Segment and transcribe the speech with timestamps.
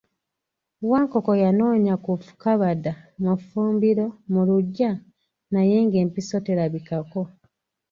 [0.91, 2.11] Wankoko yanoonya ku
[2.41, 4.91] kabada, mu ffumbiro, mu luggya
[5.53, 7.21] naye ng'empiso terabikako.